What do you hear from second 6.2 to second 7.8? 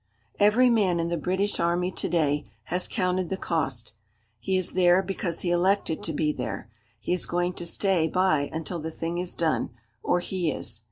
there. He is going to